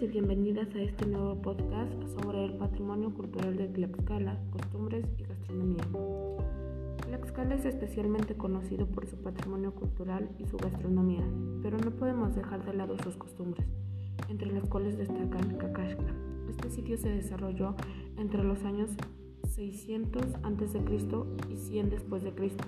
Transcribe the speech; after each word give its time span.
Y 0.00 0.06
bienvenidas 0.06 0.74
a 0.74 0.80
este 0.80 1.04
nuevo 1.04 1.42
podcast 1.42 1.92
sobre 2.18 2.46
el 2.46 2.54
patrimonio 2.54 3.12
cultural 3.12 3.54
de 3.54 3.68
Tlaxcala, 3.68 4.40
costumbres 4.50 5.04
y 5.18 5.24
gastronomía. 5.24 5.84
Tlaxcala 7.06 7.56
es 7.56 7.66
especialmente 7.66 8.34
conocido 8.34 8.86
por 8.86 9.06
su 9.06 9.16
patrimonio 9.16 9.74
cultural 9.74 10.30
y 10.38 10.46
su 10.46 10.56
gastronomía, 10.56 11.22
pero 11.62 11.76
no 11.76 11.90
podemos 11.90 12.34
dejar 12.34 12.64
de 12.64 12.72
lado 12.72 12.96
sus 13.04 13.16
costumbres, 13.16 13.66
entre 14.30 14.50
las 14.50 14.64
cuales 14.64 14.96
destacan 14.96 15.58
Cacaxca. 15.58 16.14
Este 16.48 16.70
sitio 16.70 16.96
se 16.96 17.10
desarrolló 17.10 17.74
entre 18.16 18.42
los 18.42 18.64
años 18.64 18.92
600 19.48 20.22
a.C. 20.42 20.80
y 21.50 21.56
100 21.58 21.90
después 21.90 22.22
de 22.22 22.32
Cristo 22.32 22.64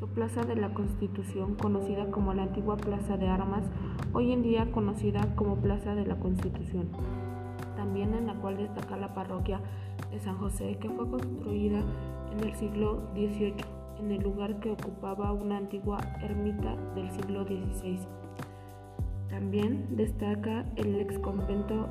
su 0.00 0.08
plaza 0.08 0.42
de 0.44 0.56
la 0.56 0.72
Constitución, 0.72 1.56
conocida 1.56 2.10
como 2.10 2.32
la 2.32 2.44
antigua 2.44 2.78
Plaza 2.78 3.18
de 3.18 3.28
Armas, 3.28 3.64
hoy 4.14 4.32
en 4.32 4.42
día 4.42 4.72
conocida 4.72 5.36
como 5.36 5.56
Plaza 5.56 5.94
de 5.94 6.06
la 6.06 6.18
Constitución, 6.18 6.88
también 7.76 8.14
en 8.14 8.26
la 8.26 8.34
cual 8.36 8.56
destaca 8.56 8.96
la 8.96 9.12
parroquia 9.12 9.60
de 10.10 10.18
San 10.18 10.38
José, 10.38 10.78
que 10.80 10.88
fue 10.88 11.06
construida 11.06 11.82
en 12.32 12.48
el 12.48 12.56
siglo 12.56 13.02
XVIII, 13.12 13.54
en 13.98 14.10
el 14.10 14.22
lugar 14.22 14.58
que 14.60 14.70
ocupaba 14.70 15.32
una 15.32 15.58
antigua 15.58 15.98
ermita 16.22 16.76
del 16.94 17.10
siglo 17.10 17.44
XVI. 17.44 17.98
También 19.28 19.96
destaca 19.96 20.64
el 20.76 20.96
ex 20.96 21.18
convento 21.18 21.90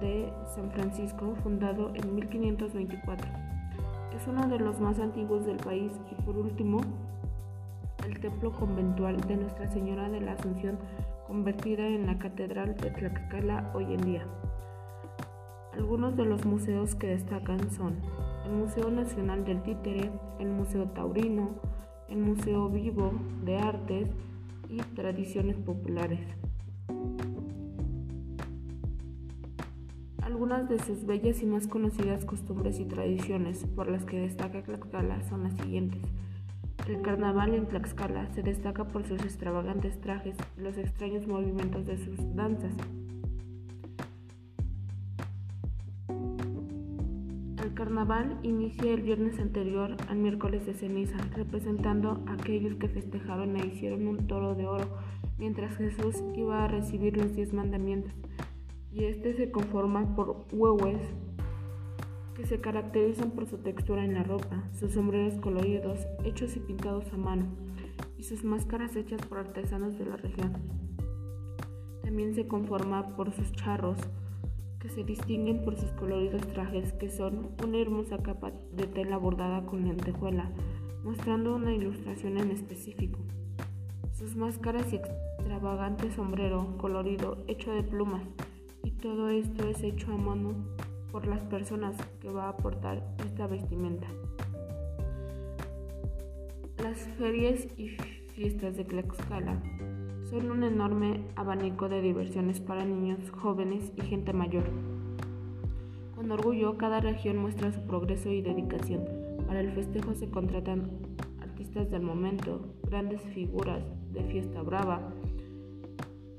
de 0.00 0.32
San 0.54 0.70
Francisco, 0.70 1.34
fundado 1.42 1.92
en 1.94 2.14
1524. 2.14 3.30
Es 4.16 4.26
uno 4.26 4.48
de 4.48 4.58
los 4.58 4.80
más 4.80 4.98
antiguos 4.98 5.44
del 5.44 5.58
país 5.58 5.92
y 6.10 6.22
por 6.22 6.38
último 6.38 6.80
el 8.10 8.18
templo 8.18 8.52
conventual 8.52 9.20
de 9.20 9.36
Nuestra 9.36 9.70
Señora 9.70 10.08
de 10.08 10.20
la 10.20 10.32
Asunción, 10.32 10.78
convertida 11.28 11.86
en 11.86 12.06
la 12.06 12.18
Catedral 12.18 12.76
de 12.76 12.90
Tlaxcala 12.90 13.70
hoy 13.72 13.84
en 13.84 14.00
día. 14.00 14.26
Algunos 15.74 16.16
de 16.16 16.24
los 16.24 16.44
museos 16.44 16.96
que 16.96 17.06
destacan 17.06 17.70
son 17.70 17.94
el 18.46 18.52
Museo 18.52 18.90
Nacional 18.90 19.44
del 19.44 19.62
Títere, 19.62 20.10
el 20.40 20.48
Museo 20.48 20.88
Taurino, 20.88 21.50
el 22.08 22.18
Museo 22.18 22.68
Vivo 22.68 23.12
de 23.44 23.58
Artes 23.58 24.08
y 24.68 24.78
Tradiciones 24.78 25.56
Populares. 25.58 26.20
Algunas 30.20 30.68
de 30.68 30.80
sus 30.80 31.06
bellas 31.06 31.42
y 31.42 31.46
más 31.46 31.68
conocidas 31.68 32.24
costumbres 32.24 32.80
y 32.80 32.86
tradiciones 32.86 33.64
por 33.66 33.88
las 33.88 34.04
que 34.04 34.18
destaca 34.18 34.62
Tlaxcala 34.64 35.22
son 35.28 35.44
las 35.44 35.54
siguientes. 35.54 36.02
El 36.90 37.02
carnaval 37.02 37.54
en 37.54 37.66
Tlaxcala 37.66 38.26
se 38.34 38.42
destaca 38.42 38.88
por 38.88 39.06
sus 39.06 39.22
extravagantes 39.22 40.00
trajes 40.00 40.36
y 40.58 40.62
los 40.62 40.76
extraños 40.76 41.24
movimientos 41.24 41.86
de 41.86 41.96
sus 41.96 42.18
danzas. 42.34 42.74
El 47.62 47.74
carnaval 47.74 48.40
inicia 48.42 48.92
el 48.92 49.02
viernes 49.02 49.38
anterior 49.38 49.96
al 50.08 50.16
miércoles 50.16 50.66
de 50.66 50.74
ceniza, 50.74 51.16
representando 51.36 52.24
a 52.26 52.32
aquellos 52.32 52.74
que 52.74 52.88
festejaron 52.88 53.54
e 53.54 53.68
hicieron 53.68 54.08
un 54.08 54.26
toro 54.26 54.56
de 54.56 54.66
oro, 54.66 54.88
mientras 55.38 55.76
Jesús 55.76 56.16
iba 56.34 56.64
a 56.64 56.68
recibir 56.68 57.16
los 57.16 57.36
diez 57.36 57.52
mandamientos, 57.52 58.12
y 58.92 59.04
este 59.04 59.34
se 59.34 59.52
conforma 59.52 60.16
por 60.16 60.44
huehues, 60.50 61.00
que 62.40 62.46
se 62.46 62.60
caracterizan 62.60 63.32
por 63.32 63.46
su 63.46 63.58
textura 63.58 64.02
en 64.02 64.14
la 64.14 64.22
ropa, 64.22 64.64
sus 64.72 64.92
sombreros 64.92 65.34
coloridos, 65.40 66.06
hechos 66.24 66.56
y 66.56 66.60
pintados 66.60 67.12
a 67.12 67.18
mano, 67.18 67.44
y 68.16 68.22
sus 68.22 68.44
máscaras 68.44 68.96
hechas 68.96 69.20
por 69.26 69.36
artesanos 69.36 69.98
de 69.98 70.06
la 70.06 70.16
región. 70.16 70.54
También 72.02 72.34
se 72.34 72.48
conforma 72.48 73.14
por 73.14 73.30
sus 73.30 73.52
charros, 73.52 73.98
que 74.78 74.88
se 74.88 75.04
distinguen 75.04 75.62
por 75.62 75.76
sus 75.76 75.90
coloridos 75.90 76.40
trajes, 76.46 76.94
que 76.94 77.10
son 77.10 77.50
una 77.62 77.76
hermosa 77.76 78.16
capa 78.22 78.52
de 78.72 78.86
tela 78.86 79.18
bordada 79.18 79.66
con 79.66 79.84
lentejuela, 79.84 80.50
mostrando 81.04 81.54
una 81.54 81.74
ilustración 81.74 82.38
en 82.38 82.52
específico. 82.52 83.18
Sus 84.14 84.34
máscaras 84.34 84.90
y 84.94 84.96
extravagante 84.96 86.10
sombrero 86.10 86.78
colorido 86.78 87.44
hecho 87.48 87.70
de 87.70 87.82
plumas, 87.82 88.22
y 88.82 88.92
todo 88.92 89.28
esto 89.28 89.68
es 89.68 89.82
hecho 89.82 90.10
a 90.10 90.16
mano 90.16 90.54
por 91.10 91.26
las 91.26 91.42
personas 91.44 91.96
que 92.20 92.30
va 92.30 92.44
a 92.44 92.50
aportar 92.50 93.02
esta 93.24 93.46
vestimenta. 93.46 94.06
Las 96.82 96.98
ferias 97.18 97.66
y 97.76 97.88
fiestas 98.34 98.76
de 98.76 98.84
Tlaxcala 98.84 99.62
son 100.30 100.50
un 100.50 100.62
enorme 100.62 101.20
abanico 101.36 101.88
de 101.88 102.00
diversiones 102.00 102.60
para 102.60 102.84
niños, 102.84 103.30
jóvenes 103.30 103.92
y 103.96 104.02
gente 104.02 104.32
mayor. 104.32 104.64
Con 106.14 106.30
orgullo, 106.30 106.78
cada 106.78 107.00
región 107.00 107.38
muestra 107.38 107.72
su 107.72 107.80
progreso 107.82 108.30
y 108.30 108.40
dedicación. 108.40 109.04
Para 109.46 109.60
el 109.60 109.72
festejo 109.72 110.14
se 110.14 110.30
contratan 110.30 110.90
artistas 111.40 111.90
del 111.90 112.02
momento, 112.02 112.60
grandes 112.84 113.20
figuras 113.34 113.82
de 114.12 114.22
fiesta 114.24 114.62
brava, 114.62 115.12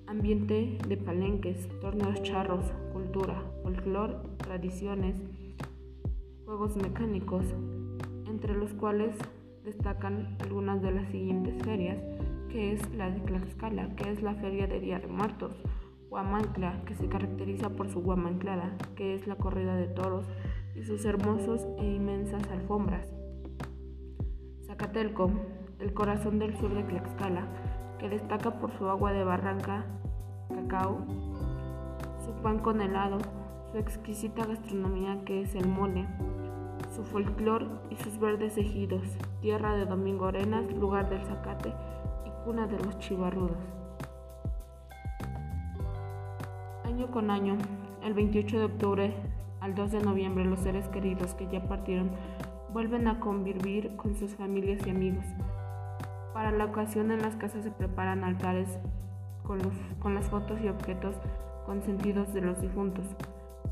ambiente 0.07 0.77
de 0.87 0.97
palenques, 0.97 1.67
torneos 1.79 2.21
charros, 2.23 2.65
cultura, 2.93 3.43
folclore, 3.63 4.15
tradiciones, 4.51 5.15
juegos 6.43 6.75
mecánicos, 6.75 7.45
entre 8.27 8.53
los 8.53 8.73
cuales 8.73 9.15
destacan 9.63 10.35
algunas 10.41 10.81
de 10.81 10.91
las 10.91 11.07
siguientes 11.07 11.63
ferias, 11.63 11.97
que 12.49 12.73
es 12.73 12.93
la 12.93 13.09
de 13.09 13.21
Tlaxcala, 13.21 13.95
que 13.95 14.11
es 14.11 14.21
la 14.21 14.35
feria 14.35 14.67
de 14.67 14.81
Día 14.81 14.99
de 14.99 15.07
Muertos, 15.07 15.55
Huamancla, 16.09 16.83
que 16.83 16.95
se 16.95 17.07
caracteriza 17.07 17.69
por 17.69 17.89
su 17.89 18.01
guamanclada, 18.01 18.75
que 18.97 19.15
es 19.15 19.25
la 19.25 19.37
corrida 19.37 19.77
de 19.77 19.87
toros 19.87 20.25
y 20.75 20.83
sus 20.83 21.05
hermosos 21.05 21.65
e 21.79 21.85
inmensas 21.85 22.43
alfombras. 22.49 23.07
Zacatelco, 24.65 25.31
el 25.79 25.93
corazón 25.93 26.39
del 26.39 26.57
sur 26.57 26.73
de 26.73 26.83
Tlaxcala, 26.83 27.47
que 27.99 28.09
destaca 28.09 28.59
por 28.59 28.77
su 28.77 28.89
agua 28.89 29.13
de 29.13 29.23
barranca, 29.23 29.85
cacao, 30.53 31.05
su 32.25 32.33
pan 32.43 32.59
con 32.59 32.81
helado, 32.81 33.19
su 33.71 33.77
exquisita 33.77 34.45
gastronomía 34.45 35.23
que 35.23 35.41
es 35.41 35.55
el 35.55 35.67
mole, 35.67 36.05
su 36.93 37.03
folclor 37.05 37.67
y 37.89 37.95
sus 37.95 38.19
verdes 38.19 38.57
ejidos, 38.57 39.01
tierra 39.41 39.75
de 39.75 39.85
Domingo 39.85 40.25
Arenas, 40.25 40.69
lugar 40.73 41.09
del 41.09 41.23
zacate 41.25 41.73
y 42.25 42.43
cuna 42.43 42.67
de 42.67 42.77
los 42.83 42.99
chivarrudos. 42.99 43.57
Año 46.83 47.09
con 47.11 47.31
año, 47.31 47.57
el 48.03 48.13
28 48.13 48.59
de 48.59 48.65
octubre 48.65 49.13
al 49.61 49.73
2 49.73 49.91
de 49.91 49.99
noviembre, 50.01 50.43
los 50.43 50.59
seres 50.59 50.87
queridos 50.89 51.33
que 51.35 51.47
ya 51.47 51.63
partieron 51.63 52.11
vuelven 52.73 53.07
a 53.07 53.19
convivir 53.19 53.95
con 53.95 54.15
sus 54.15 54.35
familias 54.35 54.85
y 54.85 54.89
amigos. 54.89 55.25
Para 56.33 56.51
la 56.51 56.65
ocasión 56.65 57.11
en 57.11 57.21
las 57.21 57.37
casas 57.37 57.63
se 57.63 57.71
preparan 57.71 58.23
altares 58.23 58.67
con, 59.43 59.59
con 59.99 60.13
las 60.13 60.29
fotos 60.29 60.59
y 60.61 60.67
objetos 60.67 61.15
consentidos 61.65 62.33
de 62.33 62.41
los 62.41 62.59
difuntos. 62.61 63.05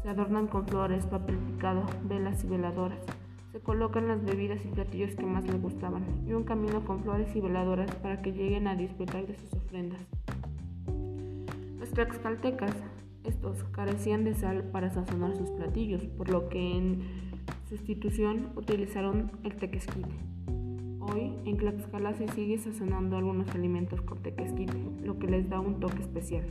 Se 0.01 0.09
adornan 0.09 0.47
con 0.47 0.65
flores, 0.65 1.05
papel 1.05 1.37
picado, 1.37 1.83
velas 2.03 2.43
y 2.43 2.47
veladoras. 2.47 2.99
Se 3.51 3.59
colocan 3.59 4.07
las 4.07 4.23
bebidas 4.23 4.63
y 4.63 4.69
platillos 4.69 5.15
que 5.15 5.25
más 5.25 5.45
les 5.45 5.61
gustaban 5.61 6.03
y 6.27 6.33
un 6.33 6.43
camino 6.43 6.85
con 6.85 7.01
flores 7.03 7.35
y 7.35 7.41
veladoras 7.41 7.93
para 7.95 8.21
que 8.21 8.31
lleguen 8.31 8.67
a 8.67 8.75
disfrutar 8.75 9.25
de 9.27 9.35
sus 9.35 9.53
ofrendas. 9.53 9.99
Los 11.79 11.89
tlaxcaltecas, 11.91 12.75
estos 13.23 13.63
carecían 13.65 14.23
de 14.23 14.35
sal 14.35 14.63
para 14.71 14.89
sazonar 14.89 15.35
sus 15.35 15.49
platillos, 15.49 16.03
por 16.05 16.29
lo 16.29 16.47
que 16.47 16.77
en 16.77 17.01
sustitución 17.67 18.49
utilizaron 18.55 19.31
el 19.43 19.55
tequesquite. 19.55 20.09
Hoy 21.01 21.33
en 21.45 21.57
Tlaxcala 21.57 22.13
se 22.13 22.27
sigue 22.29 22.57
sazonando 22.57 23.17
algunos 23.17 23.49
alimentos 23.55 24.01
con 24.01 24.19
tequesquite, 24.19 24.77
lo 25.03 25.17
que 25.17 25.27
les 25.27 25.49
da 25.49 25.59
un 25.59 25.79
toque 25.79 26.01
especial. 26.01 26.43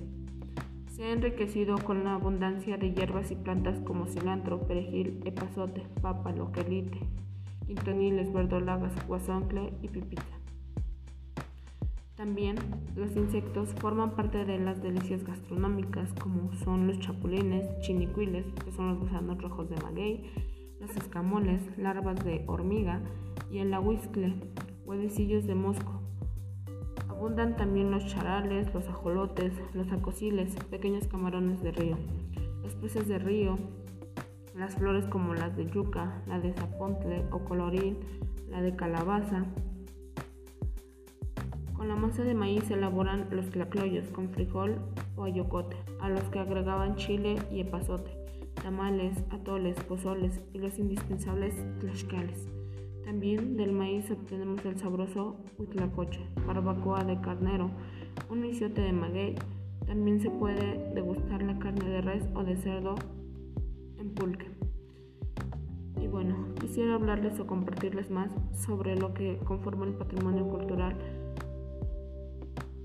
Se 0.99 1.05
ha 1.05 1.13
enriquecido 1.13 1.79
con 1.79 2.03
la 2.03 2.15
abundancia 2.15 2.77
de 2.77 2.93
hierbas 2.93 3.31
y 3.31 3.37
plantas 3.37 3.79
como 3.85 4.09
cilantro, 4.09 4.67
perejil, 4.67 5.21
epazote, 5.25 5.85
papa, 6.03 6.33
loquelite, 6.33 6.99
quintoniles, 7.65 8.33
verdolagas, 8.33 8.91
guasoncle 9.07 9.75
y 9.81 9.87
pipita. 9.87 10.25
También 12.17 12.57
los 12.97 13.15
insectos 13.15 13.69
forman 13.75 14.17
parte 14.17 14.45
de 14.45 14.59
las 14.59 14.83
delicias 14.83 15.23
gastronómicas 15.23 16.13
como 16.15 16.53
son 16.55 16.89
los 16.89 16.99
chapulines, 16.99 17.79
chinicuiles, 17.79 18.47
que 18.65 18.73
son 18.73 18.89
los 18.89 18.99
gusanos 18.99 19.41
rojos 19.41 19.71
de 19.71 19.77
maguey, 19.77 20.33
los 20.81 20.91
escamoles, 20.97 21.63
larvas 21.79 22.25
de 22.25 22.43
hormiga 22.49 23.01
y 23.53 23.59
el 23.59 23.73
ahuiscle, 23.73 24.35
huevecillos 24.85 25.47
de 25.47 25.55
mosco, 25.55 26.03
Abundan 27.19 27.57
también 27.57 27.91
los 27.91 28.07
charales, 28.07 28.73
los 28.73 28.87
ajolotes, 28.87 29.53
los 29.75 29.91
acosiles, 29.91 30.55
pequeños 30.71 31.09
camarones 31.09 31.61
de 31.65 31.73
río, 31.73 31.97
los 32.63 32.77
peces 32.77 33.09
de 33.09 33.19
río, 33.19 33.59
las 34.55 34.77
flores 34.77 35.05
como 35.07 35.35
las 35.35 35.57
de 35.57 35.69
yuca, 35.69 36.23
la 36.29 36.39
de 36.39 36.53
zapontle 36.53 37.25
o 37.33 37.41
colorín, 37.41 37.99
la 38.49 38.63
de 38.63 38.77
calabaza. 38.77 39.47
Con 41.75 41.89
la 41.89 41.97
masa 41.97 42.23
de 42.23 42.35
maíz 42.35 42.63
se 42.69 42.75
elaboran 42.75 43.27
los 43.33 43.47
clacloyos 43.47 44.07
con 44.11 44.31
frijol 44.31 44.77
o 45.17 45.25
ayocote. 45.25 45.77
a 46.01 46.09
los 46.09 46.23
que 46.31 46.39
agregaban 46.39 46.95
chile 46.95 47.35
y 47.51 47.59
epazote, 47.59 48.13
tamales, 48.63 49.25
atoles, 49.31 49.77
pozoles 49.81 50.41
y 50.53 50.59
los 50.59 50.79
indispensables 50.79 51.57
tlaxcales. 51.81 52.47
También 53.09 53.57
del 53.57 53.73
maíz 53.73 54.11
obtenemos 54.11 54.63
el 54.67 54.77
sabroso 54.77 55.37
huitlacoche, 55.59 56.21
barbacoa 56.47 57.05
de 57.05 57.19
carnero, 57.23 57.71
un 58.29 58.43
misiote 58.43 58.83
de 58.83 58.93
maguey. 58.93 59.35
También 59.87 60.21
se 60.21 60.29
puede 60.29 60.93
degustar 60.93 61.43
la 61.43 61.59
carne 61.59 61.89
de 61.89 62.03
res 62.03 62.29
o 62.35 62.45
de 62.45 62.59
cerdo 62.59 62.97
en 63.99 64.11
pulque. 64.11 64.45
Y 65.99 66.07
bueno, 66.07 66.37
quisiera 66.61 66.97
hablarles 66.97 67.41
o 67.41 67.47
compartirles 67.47 68.11
más 68.11 68.31
sobre 68.53 68.95
lo 68.95 69.15
que 69.15 69.39
conforma 69.39 69.87
el 69.87 69.95
patrimonio 69.95 70.47
cultural 70.47 70.95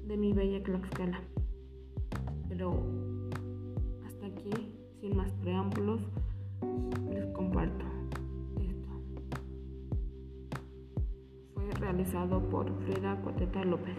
de 0.08 0.16
mi 0.16 0.32
bella 0.32 0.64
Tlaxcala. 0.64 1.20
Pero 2.48 2.82
hasta 4.06 4.28
aquí, 4.28 4.52
sin 5.02 5.18
más 5.18 5.34
preámbulos, 5.34 6.00
les 7.12 7.26
comparto. 7.34 7.93
Realizado 11.94 12.42
por 12.50 12.66
Frida 12.86 13.16
Coteta 13.24 13.64
López. 13.64 13.96